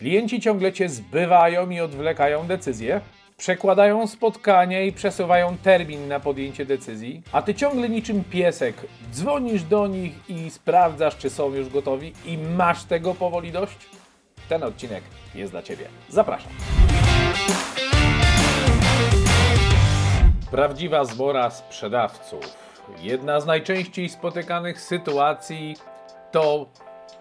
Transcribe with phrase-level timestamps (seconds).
[0.00, 3.00] Klienci ciągle cię zbywają i odwlekają decyzje,
[3.36, 8.74] przekładają spotkania i przesuwają termin na podjęcie decyzji, a ty ciągle niczym piesek
[9.12, 13.76] dzwonisz do nich i sprawdzasz, czy są już gotowi i masz tego powoli dość?
[14.48, 15.02] Ten odcinek
[15.34, 15.84] jest dla ciebie.
[16.08, 16.52] Zapraszam.
[20.50, 22.44] Prawdziwa zbora sprzedawców.
[23.02, 25.76] Jedna z najczęściej spotykanych sytuacji
[26.30, 26.66] to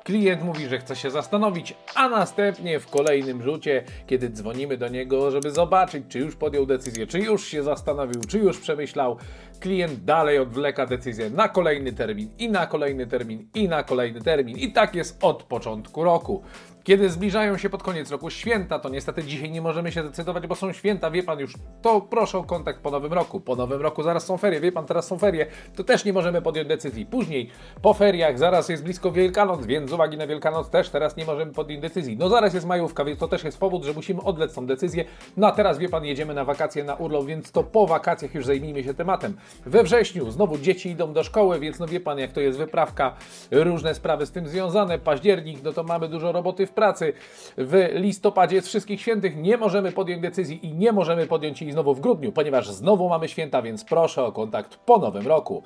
[0.10, 5.32] klient mówi, że chce się zastanowić, a następnie w kolejnym rzucie, kiedy dzwonimy do niego,
[5.32, 9.18] żeby zobaczyć, czy już podjął decyzję, czy już się zastanowił, czy już przemyślał,
[9.60, 14.58] klient dalej odwleka decyzję na kolejny termin i na kolejny termin i na kolejny termin.
[14.58, 16.44] I tak jest od początku roku.
[16.90, 20.56] Kiedy zbliżają się pod koniec roku święta, to niestety dzisiaj nie możemy się zdecydować, bo
[20.56, 23.40] są święta, wie pan już, to proszę o kontakt po nowym roku.
[23.40, 26.42] Po nowym roku zaraz są ferie, wie pan, teraz są ferie, to też nie możemy
[26.42, 27.06] podjąć decyzji.
[27.06, 27.50] Później,
[27.82, 31.54] po feriach, zaraz jest blisko Wielkanoc, więc z uwagi na Wielkanoc też teraz nie możemy
[31.54, 32.18] podjąć decyzji.
[32.18, 35.06] No zaraz jest majówka, więc to też jest powód, że musimy odlec tą decyzję.
[35.38, 38.46] No a teraz, wie pan, jedziemy na wakacje, na urlop, więc to po wakacjach już
[38.46, 39.38] zajmijmy się tematem.
[39.66, 43.16] We wrześniu znowu dzieci idą do szkoły, więc no wie pan, jak to jest wyprawka,
[43.52, 45.00] różne sprawy z tym związane.
[45.00, 47.14] Październik, no to mamy dużo roboty w pracy.
[47.58, 51.94] W listopadzie z wszystkich świętych nie możemy podjąć decyzji i nie możemy podjąć jej znowu
[51.94, 55.64] w grudniu, ponieważ znowu mamy święta, więc proszę o kontakt po nowym roku.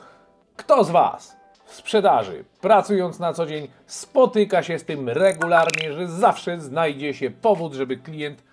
[0.56, 6.08] Kto z Was w sprzedaży, pracując na co dzień, spotyka się z tym regularnie, że
[6.08, 8.44] zawsze znajdzie się powód, żeby klient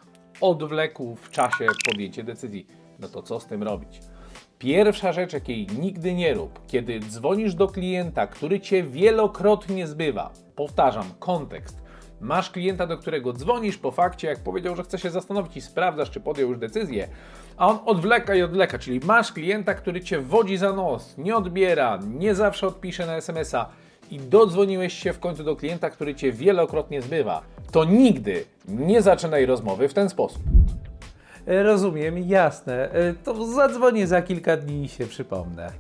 [0.41, 2.67] odwlekł w czasie podjęcie decyzji?
[2.99, 4.01] No to co z tym robić?
[4.59, 11.05] Pierwsza rzecz, jakiej nigdy nie rób, kiedy dzwonisz do klienta, który cię wielokrotnie zbywa, powtarzam,
[11.19, 11.90] kontekst.
[12.21, 16.11] Masz klienta, do którego dzwonisz po fakcie, jak powiedział, że chce się zastanowić i sprawdzasz,
[16.11, 17.09] czy podjął już decyzję,
[17.57, 21.99] a on odwleka i odwleka, czyli masz klienta, który cię wodzi za nos, nie odbiera,
[22.19, 23.69] nie zawsze odpisze na SMS-a
[24.11, 27.43] i dodzwoniłeś się w końcu do klienta, który cię wielokrotnie zbywa.
[27.73, 30.43] To nigdy nie zaczynaj rozmowy w ten sposób.
[31.47, 32.91] Rozumiem, jasne.
[32.93, 35.73] E, To zadzwonię za kilka dni i się przypomnę.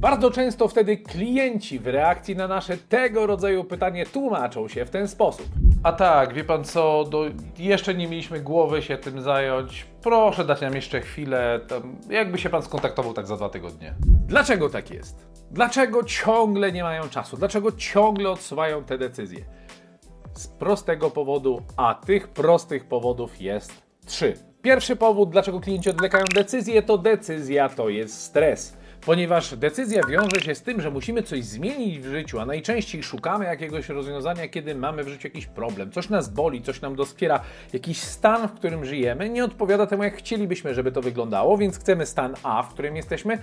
[0.00, 5.08] Bardzo często wtedy klienci w reakcji na nasze tego rodzaju pytanie tłumaczą się w ten
[5.08, 5.46] sposób.
[5.82, 7.24] A tak, wie pan co, do,
[7.58, 9.86] jeszcze nie mieliśmy głowy się tym zająć.
[10.02, 11.60] Proszę dać nam jeszcze chwilę.
[11.68, 13.94] Tam, jakby się pan skontaktował tak za dwa tygodnie.
[14.26, 15.26] Dlaczego tak jest?
[15.50, 17.36] Dlaczego ciągle nie mają czasu?
[17.36, 19.44] Dlaczego ciągle odsuwają te decyzje?
[20.34, 24.34] Z prostego powodu, a tych prostych powodów jest trzy.
[24.62, 28.76] Pierwszy powód, dlaczego klienci odwlekają decyzję, to decyzja to jest stres.
[29.06, 33.44] Ponieważ decyzja wiąże się z tym, że musimy coś zmienić w życiu, a najczęściej szukamy
[33.44, 37.40] jakiegoś rozwiązania, kiedy mamy w życiu jakiś problem, coś nas boli, coś nam doskwiera,
[37.72, 42.06] jakiś stan, w którym żyjemy, nie odpowiada temu, jak chcielibyśmy, żeby to wyglądało, więc chcemy
[42.06, 43.38] stan A, w którym jesteśmy,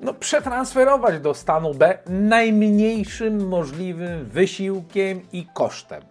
[0.00, 6.02] no, przetransferować do stanu B najmniejszym możliwym wysiłkiem i kosztem.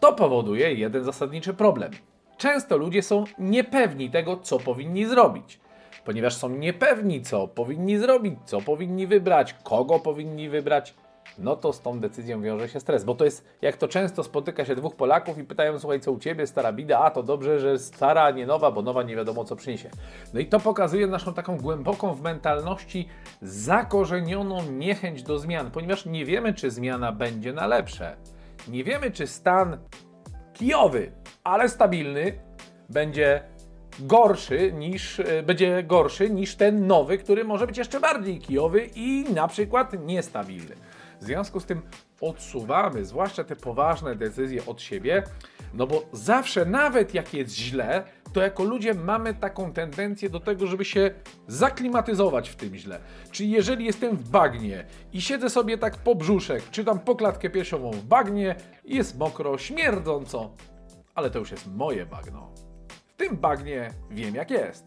[0.00, 1.92] To powoduje jeden zasadniczy problem.
[2.38, 5.59] Często ludzie są niepewni tego, co powinni zrobić.
[6.04, 10.94] Ponieważ są niepewni, co powinni zrobić, co powinni wybrać, kogo powinni wybrać,
[11.38, 13.04] no to z tą decyzją wiąże się stres.
[13.04, 16.18] Bo to jest, jak to często spotyka się dwóch Polaków i pytają, słuchaj, co u
[16.18, 19.44] ciebie, stara bida, a to dobrze, że stara, a nie nowa, bo nowa nie wiadomo,
[19.44, 19.90] co przyniesie.
[20.34, 23.08] No i to pokazuje naszą taką głęboką w mentalności
[23.42, 28.16] zakorzenioną niechęć do zmian, ponieważ nie wiemy, czy zmiana będzie na lepsze.
[28.68, 29.78] Nie wiemy, czy stan
[30.52, 31.12] kijowy,
[31.44, 32.32] ale stabilny
[32.88, 33.42] będzie
[33.98, 39.24] gorszy niż, e, będzie gorszy niż ten nowy, który może być jeszcze bardziej kijowy i
[39.34, 40.74] na przykład niestabilny.
[41.20, 41.82] W związku z tym
[42.20, 45.22] odsuwamy, zwłaszcza te poważne decyzje od siebie,
[45.74, 50.66] no bo zawsze, nawet jak jest źle, to jako ludzie mamy taką tendencję do tego,
[50.66, 51.10] żeby się
[51.48, 53.00] zaklimatyzować w tym źle.
[53.30, 57.50] Czyli jeżeli jestem w bagnie i siedzę sobie tak po brzuszek, czy tam po klatkę
[57.50, 60.50] piersiową w bagnie, jest mokro, śmierdząco,
[61.14, 62.69] ale to już jest moje bagno.
[63.20, 64.84] Tym bagnie wiem jak jest.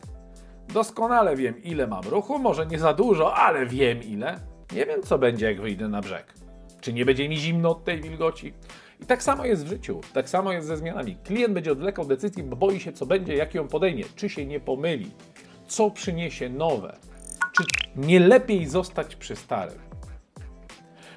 [0.74, 4.40] Doskonale wiem ile mam ruchu, może nie za dużo, ale wiem ile.
[4.76, 6.34] Nie wiem co będzie jak wyjdę na brzeg.
[6.82, 8.54] Czy nie będzie mi zimno od tej wilgoci?
[9.02, 11.18] I tak samo jest w życiu, tak samo jest ze zmianami.
[11.24, 14.60] Klient będzie odwlekał decyzji, bo boi się co będzie, jak ją podejmie, czy się nie
[14.60, 15.12] pomyli,
[15.68, 16.98] co przyniesie nowe,
[17.58, 17.64] czy
[17.96, 19.80] nie lepiej zostać przy starym.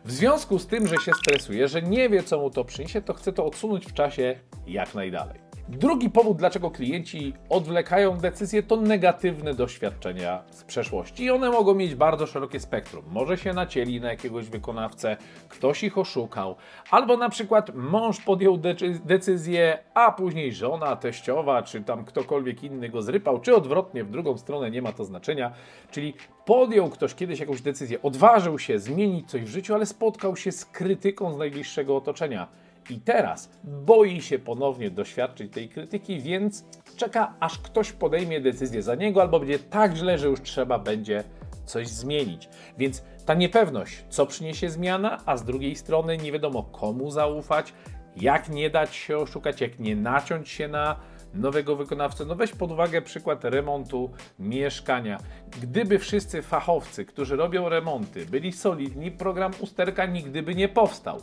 [0.04, 3.14] W związku z tym, że się stresuje, że nie wie, co mu to przyniesie, to
[3.14, 5.45] chce to odsunąć w czasie jak najdalej.
[5.68, 11.24] Drugi powód, dlaczego klienci odwlekają decyzje, to negatywne doświadczenia z przeszłości.
[11.24, 13.04] I one mogą mieć bardzo szerokie spektrum.
[13.10, 15.16] Może się nacięli na jakiegoś wykonawcę,
[15.48, 16.56] ktoś ich oszukał,
[16.90, 22.88] albo na przykład mąż podjął decy- decyzję, a później żona, teściowa, czy tam ktokolwiek inny
[22.88, 25.52] go zrypał, czy odwrotnie, w drugą stronę, nie ma to znaczenia.
[25.90, 26.14] Czyli
[26.44, 30.64] podjął ktoś kiedyś jakąś decyzję, odważył się zmienić coś w życiu, ale spotkał się z
[30.64, 36.64] krytyką z najbliższego otoczenia I teraz boi się ponownie doświadczyć tej krytyki, więc
[36.96, 41.24] czeka, aż ktoś podejmie decyzję za niego, albo będzie tak źle, że już trzeba będzie
[41.64, 42.48] coś zmienić.
[42.78, 47.72] Więc ta niepewność, co przyniesie zmiana, a z drugiej strony nie wiadomo komu zaufać,
[48.16, 50.96] jak nie dać się oszukać, jak nie naciąć się na
[51.34, 52.24] nowego wykonawcę.
[52.24, 55.18] No weź pod uwagę przykład remontu mieszkania.
[55.62, 61.20] Gdyby wszyscy fachowcy, którzy robią remonty, byli solidni, program usterka nigdy by nie powstał.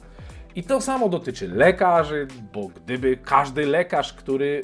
[0.56, 4.62] I to samo dotyczy lekarzy, bo gdyby każdy lekarz, który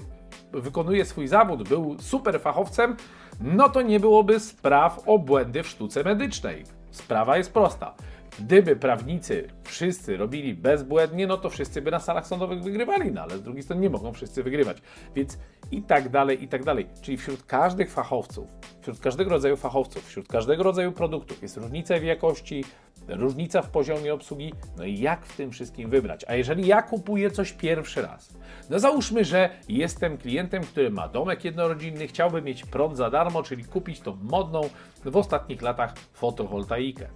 [0.54, 2.96] wykonuje swój zawód, był super fachowcem,
[3.42, 6.64] no to nie byłoby spraw o błędy w sztuce medycznej.
[6.92, 7.96] Sprawa jest prosta.
[8.40, 13.38] Gdyby prawnicy wszyscy robili bezbłędnie, no to wszyscy by na salach sądowych wygrywali, no ale
[13.38, 14.78] z drugiej strony nie mogą wszyscy wygrywać.
[15.16, 15.38] Więc
[15.72, 16.88] i tak dalej, i tak dalej.
[17.02, 18.48] Czyli wśród każdych fachowców,
[18.82, 22.64] wśród każdego rodzaju fachowców, wśród każdego rodzaju produktów jest różnica w jakości,
[23.10, 26.26] różnica w poziomie obsługi, no i jak w tym wszystkim wybrać.
[26.28, 28.34] A jeżeli ja kupuję coś pierwszy raz,
[28.70, 33.64] no załóżmy, że jestem klientem, który ma domek jednorodzinny, chciałby mieć prąd za darmo, czyli
[33.64, 34.62] kupić tą modną
[35.06, 37.08] w ostatnich latach fotowoltaikę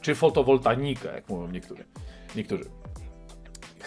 [0.00, 1.84] czy fotowoltanikę, jak mówią niektórzy.
[2.36, 2.64] niektórzy.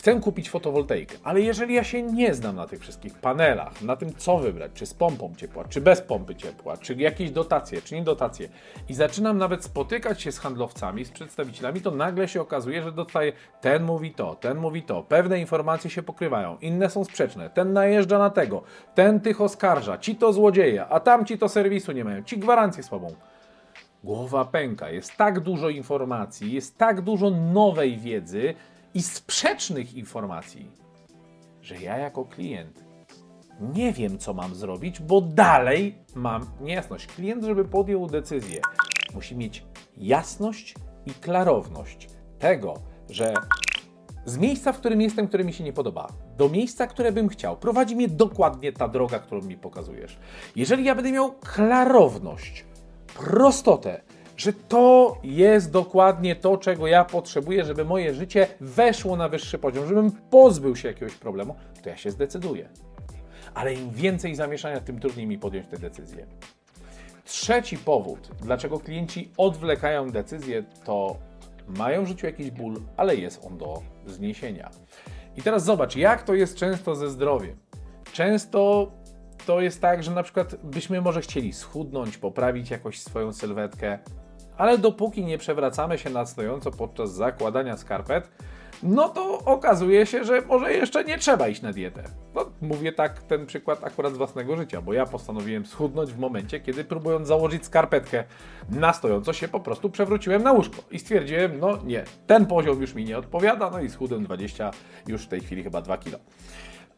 [0.05, 4.13] Chcę kupić fotowoltaikę, ale jeżeli ja się nie znam na tych wszystkich panelach, na tym
[4.17, 8.03] co wybrać, czy z pompą ciepła, czy bez pompy ciepła, czy jakieś dotacje, czy nie
[8.03, 8.49] dotacje,
[8.89, 13.33] i zaczynam nawet spotykać się z handlowcami, z przedstawicielami, to nagle się okazuje, że dostaję
[13.61, 18.19] ten mówi to, ten mówi to, pewne informacje się pokrywają, inne są sprzeczne, ten najeżdża
[18.19, 18.63] na tego,
[18.95, 23.15] ten tych oskarża, ci to złodzieje, a tamci to serwisu nie mają, ci gwarancję słabą.
[24.03, 24.89] Głowa pęka.
[24.89, 28.53] Jest tak dużo informacji, jest tak dużo nowej wiedzy
[28.95, 30.71] i sprzecznych informacji,
[31.61, 32.85] że ja jako klient
[33.59, 37.07] nie wiem, co mam zrobić, bo dalej mam niejasność.
[37.07, 38.61] Klient, żeby podjął decyzję,
[39.13, 39.65] musi mieć
[39.97, 40.75] jasność
[41.05, 42.09] i klarowność
[42.39, 42.73] tego,
[43.09, 43.33] że
[44.25, 46.07] z miejsca, w którym jestem, które mi się nie podoba,
[46.37, 50.17] do miejsca, które bym chciał, prowadzi mnie dokładnie ta droga, którą mi pokazujesz.
[50.55, 52.65] Jeżeli ja będę miał klarowność,
[53.15, 54.01] prostotę,
[54.37, 59.87] że to jest dokładnie to, czego ja potrzebuję, żeby moje życie weszło na wyższy poziom,
[59.87, 62.69] żebym pozbył się jakiegoś problemu, to ja się zdecyduję.
[63.53, 66.25] Ale im więcej zamieszania, tym trudniej mi podjąć te decyzje.
[67.25, 71.17] Trzeci powód, dlaczego klienci odwlekają decyzję, to
[71.67, 74.69] mają w życiu jakiś ból, ale jest on do zniesienia.
[75.37, 77.57] I teraz zobacz, jak to jest często ze zdrowiem.
[78.13, 78.91] Często
[79.45, 83.99] to jest tak, że na przykład byśmy może chcieli schudnąć, poprawić jakoś swoją sylwetkę,
[84.57, 88.29] ale dopóki nie przewracamy się na stojąco podczas zakładania skarpet,
[88.83, 92.03] no to okazuje się, że może jeszcze nie trzeba iść na dietę.
[92.35, 96.59] No, mówię tak ten przykład akurat z własnego życia, bo ja postanowiłem schudnąć w momencie,
[96.59, 98.23] kiedy próbując założyć skarpetkę
[98.69, 102.93] na stojąco się po prostu przewróciłem na łóżko i stwierdziłem, no nie, ten poziom już
[102.93, 104.71] mi nie odpowiada, no i schudłem 20,
[105.07, 106.19] już w tej chwili chyba 2 kilo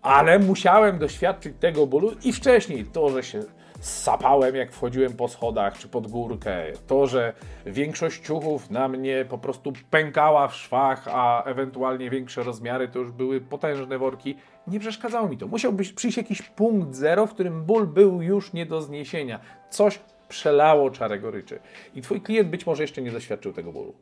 [0.02, 3.44] ale musiałem doświadczyć tego bólu i wcześniej to, że się
[3.80, 7.34] sapałem jak wchodziłem po schodach czy pod górkę, to, że
[7.66, 13.12] większość ciuchów na mnie po prostu pękała w szwach, a ewentualnie większe rozmiary to już
[13.12, 14.36] były potężne worki,
[14.68, 15.48] nie przeszkadzało mi to.
[15.48, 19.40] Musiał przyjść jakiś punkt zero, w którym ból był już nie do zniesienia.
[19.70, 21.60] Coś przelało czarę goryczy.
[21.96, 23.94] I twój klient być może jeszcze nie doświadczył tego bólu.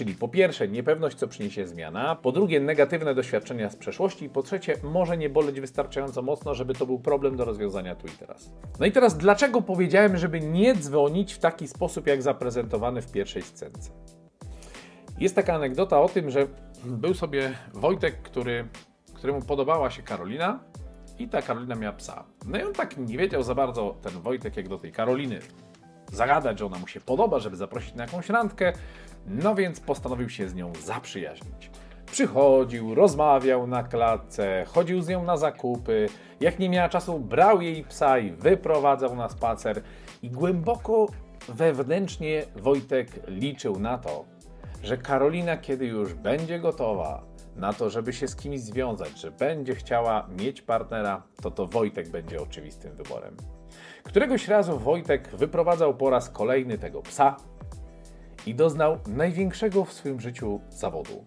[0.00, 4.42] Czyli po pierwsze niepewność, co przyniesie zmiana, po drugie negatywne doświadczenia z przeszłości i po
[4.42, 8.52] trzecie może nie boleć wystarczająco mocno, żeby to był problem do rozwiązania tu i teraz.
[8.78, 13.42] No i teraz dlaczego powiedziałem, żeby nie dzwonić w taki sposób, jak zaprezentowany w pierwszej
[13.42, 13.90] scence?
[15.18, 16.46] Jest taka anegdota o tym, że
[16.84, 18.68] był sobie Wojtek, który,
[19.14, 20.60] któremu podobała się Karolina
[21.18, 22.24] i ta Karolina miała psa.
[22.46, 25.40] No i on tak nie wiedział za bardzo, ten Wojtek, jak do tej Karoliny
[26.12, 28.72] zagadać, że ona mu się podoba, żeby zaprosić na jakąś randkę,
[29.26, 31.70] no więc postanowił się z nią zaprzyjaźnić.
[32.12, 36.08] Przychodził, rozmawiał na klatce, chodził z nią na zakupy.
[36.40, 39.82] Jak nie miała czasu, brał jej psa i wyprowadzał na spacer.
[40.22, 41.06] I głęboko
[41.48, 44.24] wewnętrznie Wojtek liczył na to,
[44.82, 47.22] że Karolina, kiedy już będzie gotowa
[47.56, 52.08] na to, żeby się z kimś związać, że będzie chciała mieć partnera, to to Wojtek
[52.08, 53.36] będzie oczywistym wyborem.
[54.02, 57.36] Któregoś razu Wojtek wyprowadzał po raz kolejny tego psa,
[58.46, 61.24] i doznał największego w swoim życiu zawodu.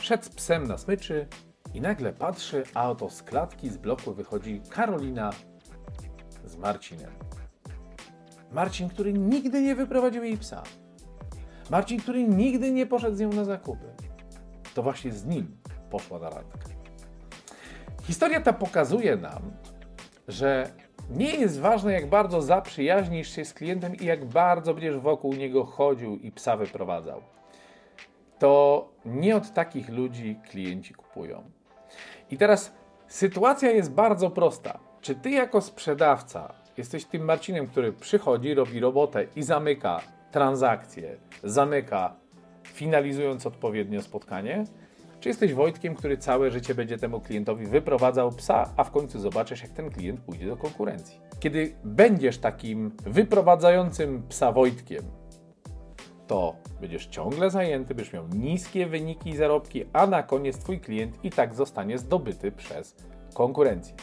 [0.00, 1.26] Szedł z psem na smyczy
[1.74, 5.30] i nagle patrzy, a oto z klatki z bloku wychodzi Karolina
[6.44, 7.10] z Marcinem.
[8.52, 10.62] Marcin, który nigdy nie wyprowadził jej psa.
[11.70, 13.86] Marcin, który nigdy nie poszedł z nią na zakupy.
[14.74, 15.56] To właśnie z nim
[15.90, 16.70] poszła na randkę.
[18.02, 19.42] Historia ta pokazuje nam,
[20.28, 20.70] że
[21.10, 25.64] nie jest ważne, jak bardzo zaprzyjaźnisz się z klientem i jak bardzo będziesz wokół niego
[25.64, 27.22] chodził i psa wyprowadzał.
[28.38, 31.42] to nie od takich ludzi klienci kupują.
[32.30, 32.72] I teraz
[33.08, 34.78] sytuacja jest bardzo prosta.
[35.00, 40.00] Czy ty jako sprzedawca jesteś tym Marcinem, który przychodzi, robi robotę i zamyka
[40.30, 42.16] transakcję, zamyka,
[42.64, 44.64] finalizując odpowiednio spotkanie?
[45.20, 49.62] Czy jesteś Wojtkiem, który całe życie będzie temu klientowi wyprowadzał psa, a w końcu zobaczysz,
[49.62, 51.20] jak ten klient pójdzie do konkurencji?
[51.40, 55.02] Kiedy będziesz takim wyprowadzającym psa Wojtkiem,
[56.26, 61.24] to będziesz ciągle zajęty, będziesz miał niskie wyniki i zarobki, a na koniec Twój klient
[61.24, 62.96] i tak zostanie zdobyty przez
[63.34, 63.94] konkurencję.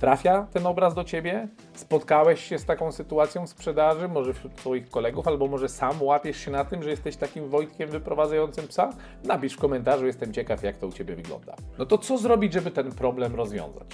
[0.00, 1.48] Trafia ten obraz do Ciebie?
[1.74, 6.36] Spotkałeś się z taką sytuacją w sprzedaży, może wśród Twoich kolegów, albo może sam łapiesz
[6.36, 8.92] się na tym, że jesteś takim Wojtkiem wyprowadzającym psa?
[9.24, 11.54] Napisz w komentarzu, jestem ciekaw, jak to u Ciebie wygląda.
[11.78, 13.86] No to co zrobić, żeby ten problem rozwiązać?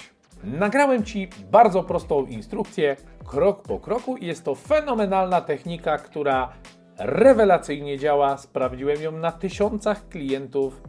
[0.43, 2.95] Nagrałem Ci bardzo prostą instrukcję,
[3.27, 6.53] krok po kroku i jest to fenomenalna technika, która
[6.97, 8.37] rewelacyjnie działa.
[8.37, 10.81] Sprawdziłem ją na tysiącach klientów,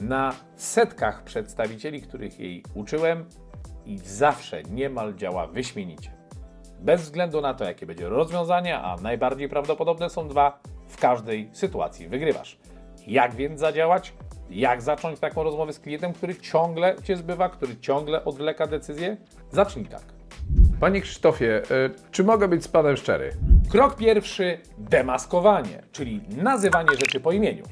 [0.00, 3.24] na setkach przedstawicieli, których jej uczyłem
[3.86, 6.10] i zawsze niemal działa wyśmienicie.
[6.80, 10.58] Bez względu na to, jakie będzie rozwiązanie, a najbardziej prawdopodobne są dwa,
[10.88, 12.58] w każdej sytuacji wygrywasz.
[13.06, 14.12] Jak więc zadziałać?
[14.50, 19.16] Jak zacząć taką rozmowę z klientem, który ciągle cię zbywa, który ciągle odwleka decyzję?
[19.50, 20.02] Zacznij tak.
[20.80, 23.32] Panie Krzysztofie, y, czy mogę być z Panem szczery?
[23.70, 27.62] Krok pierwszy demaskowanie, czyli nazywanie rzeczy po imieniu.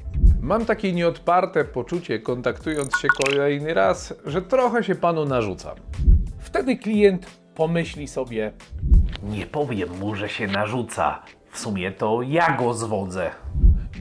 [0.41, 5.75] Mam takie nieodparte poczucie, kontaktując się kolejny raz, że trochę się Panu narzucam.
[6.39, 8.51] Wtedy klient pomyśli sobie:
[9.23, 11.23] Nie powiem mu, że się narzuca.
[11.51, 13.31] W sumie to ja go zwodzę.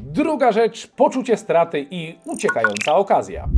[0.03, 3.49] Druga rzecz poczucie straty i uciekająca okazja.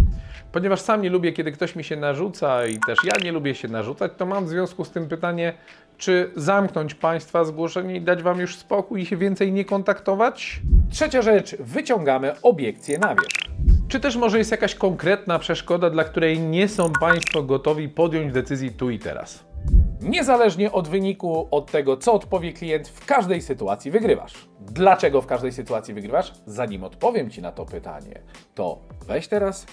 [0.53, 3.69] Ponieważ sam nie lubię, kiedy ktoś mi się narzuca i też ja nie lubię się
[3.69, 5.53] narzucać, to mam w związku z tym pytanie,
[5.99, 10.61] czy zamknąć Państwa zgłoszenie i dać Wam już spokój i się więcej nie kontaktować?
[10.91, 13.43] Trzecia rzecz wyciągamy obiekcję na wierzch.
[13.89, 18.71] Czy też może jest jakaś konkretna przeszkoda, dla której nie są Państwo gotowi podjąć decyzji
[18.71, 19.45] tu i teraz?
[20.01, 24.49] Niezależnie od wyniku, od tego, co odpowie klient, w każdej sytuacji wygrywasz.
[24.61, 26.33] Dlaczego w każdej sytuacji wygrywasz?
[26.47, 28.21] Zanim odpowiem Ci na to pytanie,
[28.55, 29.67] to weź teraz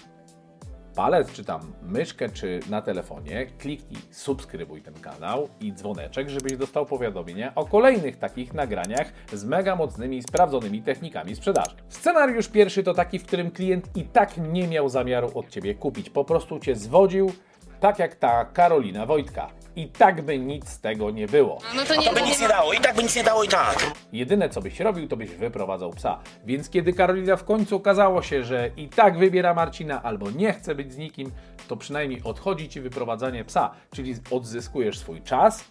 [0.96, 6.86] palec, czy tam myszkę, czy na telefonie, kliknij subskrybuj ten kanał i dzwoneczek, żebyś dostał
[6.86, 11.75] powiadomienia o kolejnych takich nagraniach z mega mocnymi i sprawdzonymi technikami sprzedaży.
[11.89, 16.10] Scenariusz pierwszy to taki, w którym klient i tak nie miał zamiaru od Ciebie kupić,
[16.10, 17.31] po prostu Cię zwodził,
[17.79, 19.59] tak jak ta Karolina Wojtka.
[19.80, 21.58] I tak by nic z tego nie było.
[21.76, 23.48] No to nie, To by nic nie dało, i tak by nic nie dało i
[23.48, 23.92] tak.
[24.14, 26.20] Jedyne co byś robił, to byś wyprowadzał psa.
[26.46, 30.76] Więc kiedy Karolina w końcu okazało się, że i tak wybiera Marcina albo nie chce
[30.76, 31.32] być z nikim,
[31.68, 35.64] to przynajmniej odchodzi ci wyprowadzanie psa, czyli odzyskujesz swój czas,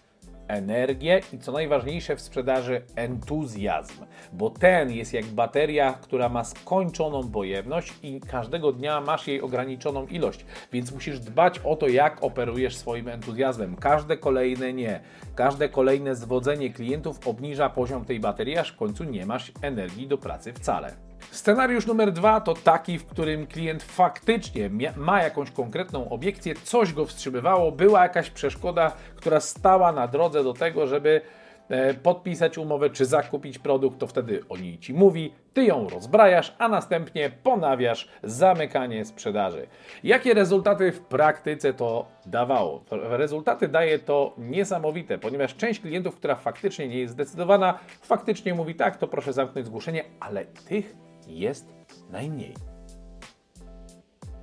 [0.49, 3.93] energię i co najważniejsze w sprzedaży entuzjazm,
[4.33, 10.07] bo ten jest jak bateria, która ma skończoną pojemność i każdego dnia masz jej ograniczoną
[10.07, 13.75] ilość, więc musisz dbać o to, jak operujesz swoim entuzjazmem.
[13.75, 14.99] Każde kolejne nie,
[15.35, 20.17] każde kolejne zwodzenie klientów obniża poziom tej baterii, aż w końcu nie masz energii do
[20.17, 21.08] pracy wcale.
[21.31, 27.05] Scenariusz numer dwa to taki, w którym klient faktycznie ma jakąś konkretną obiekcję, coś go
[27.05, 31.21] wstrzymywało, była jakaś przeszkoda, która stała na drodze do tego, żeby
[31.69, 36.55] e, podpisać umowę czy zakupić produkt, to wtedy o niej ci mówi, ty ją rozbrajasz,
[36.57, 39.67] a następnie ponawiasz zamykanie sprzedaży.
[40.03, 42.83] Jakie rezultaty w praktyce to dawało?
[42.91, 48.97] Rezultaty daje to niesamowite, ponieważ część klientów, która faktycznie nie jest zdecydowana, faktycznie mówi tak,
[48.97, 51.67] to proszę zamknąć zgłoszenie, ale tych jest
[52.09, 52.53] najmniej.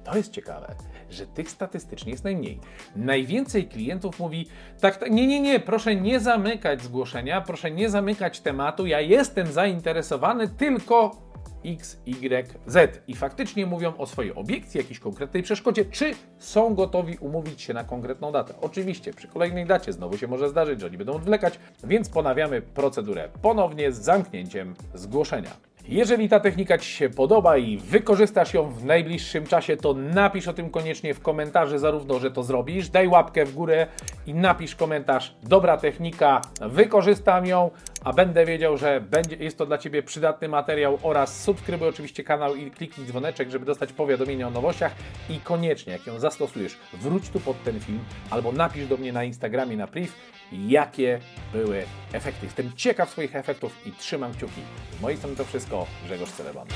[0.05, 0.75] To jest ciekawe,
[1.11, 2.61] że tych statystycznie jest najmniej.
[2.97, 4.49] Najwięcej klientów mówi:
[4.81, 9.47] tak, tak, nie, nie, nie, proszę nie zamykać zgłoszenia, proszę nie zamykać tematu, ja jestem
[9.47, 11.27] zainteresowany tylko
[11.65, 13.03] X, Y, Z.
[13.09, 17.85] I faktycznie mówią o swojej obiekcji, jakiejś konkretnej przeszkodzie, czy są gotowi umówić się na
[17.85, 18.55] konkretną datę.
[18.61, 23.29] Oczywiście, przy kolejnej dacie znowu się może zdarzyć, że oni będą odwlekać, więc ponawiamy procedurę
[23.43, 25.51] ponownie z zamknięciem zgłoszenia.
[25.89, 30.53] Jeżeli ta technika Ci się podoba i wykorzystasz ją w najbliższym czasie, to napisz o
[30.53, 33.87] tym koniecznie w komentarzu, zarówno, że to zrobisz, daj łapkę w górę
[34.27, 37.71] i napisz komentarz, dobra technika, wykorzystam ją,
[38.05, 42.55] a będę wiedział, że będzie, jest to dla Ciebie przydatny materiał oraz subskrybuj oczywiście kanał
[42.55, 44.95] i kliknij dzwoneczek, żeby dostać powiadomienia o nowościach.
[45.31, 48.01] I koniecznie, jak ją zastosujesz, wróć tu pod ten film
[48.31, 50.13] albo napisz do mnie na Instagramie na priv,
[50.53, 51.21] jakie
[51.53, 52.47] były efekty.
[52.47, 54.61] Jestem ciekaw swoich efektów i trzymam kciuki.
[54.99, 55.87] Z mojej strony to wszystko.
[56.05, 56.67] Grzegorz Celeban.